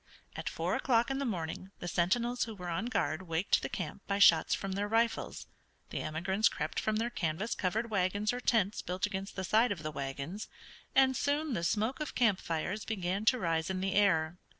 At 0.35 0.49
four 0.49 0.75
o'clock 0.75 1.11
in 1.11 1.19
the 1.19 1.25
morning 1.25 1.69
the 1.77 1.87
sentinels 1.87 2.45
who 2.45 2.55
were 2.55 2.69
on 2.69 2.87
guard 2.87 3.21
waked 3.27 3.61
the 3.61 3.69
camp 3.69 4.01
by 4.07 4.17
shots 4.17 4.55
from 4.55 4.71
their 4.71 4.87
rifles, 4.87 5.45
the 5.91 6.01
emigrants 6.01 6.49
crept 6.49 6.79
from 6.79 6.95
their 6.95 7.11
canvas 7.11 7.53
covered 7.53 7.91
wagons 7.91 8.33
or 8.33 8.39
tents 8.39 8.81
built 8.81 9.05
against 9.05 9.35
the 9.35 9.43
side 9.43 9.71
of 9.71 9.83
the 9.83 9.91
wagons, 9.91 10.47
and 10.95 11.15
soon 11.15 11.53
the 11.53 11.63
smoke 11.63 11.99
of 11.99 12.15
camp 12.15 12.39
fires 12.41 12.83
began 12.83 13.25
to 13.25 13.37
rise 13.37 13.69
in 13.69 13.79
the 13.79 13.93
air. 13.93 14.39